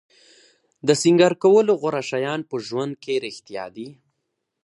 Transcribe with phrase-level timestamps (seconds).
[0.87, 3.87] د سینګار کولو غوره شیان په ژوند کې رښتیا دي.